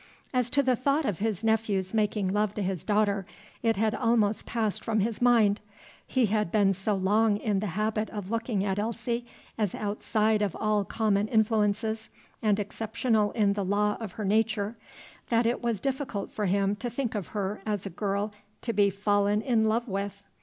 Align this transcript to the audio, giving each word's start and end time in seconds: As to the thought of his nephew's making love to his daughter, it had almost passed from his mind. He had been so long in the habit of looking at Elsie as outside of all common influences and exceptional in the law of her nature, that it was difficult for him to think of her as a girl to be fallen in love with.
As 0.33 0.49
to 0.49 0.63
the 0.63 0.75
thought 0.75 1.05
of 1.05 1.19
his 1.19 1.43
nephew's 1.43 1.93
making 1.93 2.27
love 2.29 2.55
to 2.55 2.63
his 2.63 2.83
daughter, 2.83 3.23
it 3.61 3.75
had 3.75 3.93
almost 3.93 4.47
passed 4.47 4.83
from 4.83 4.99
his 5.01 5.21
mind. 5.21 5.61
He 6.07 6.25
had 6.25 6.51
been 6.51 6.73
so 6.73 6.95
long 6.95 7.37
in 7.37 7.59
the 7.59 7.67
habit 7.77 8.09
of 8.09 8.31
looking 8.31 8.65
at 8.65 8.79
Elsie 8.79 9.27
as 9.59 9.75
outside 9.75 10.41
of 10.41 10.57
all 10.59 10.83
common 10.85 11.27
influences 11.27 12.09
and 12.41 12.59
exceptional 12.59 13.29
in 13.33 13.53
the 13.53 13.63
law 13.63 13.95
of 13.99 14.13
her 14.13 14.25
nature, 14.25 14.75
that 15.29 15.45
it 15.45 15.61
was 15.61 15.79
difficult 15.79 16.31
for 16.31 16.47
him 16.47 16.75
to 16.77 16.89
think 16.89 17.13
of 17.13 17.27
her 17.37 17.61
as 17.63 17.85
a 17.85 17.91
girl 17.91 18.33
to 18.63 18.73
be 18.73 18.89
fallen 18.89 19.39
in 19.43 19.65
love 19.65 19.87
with. 19.87 20.23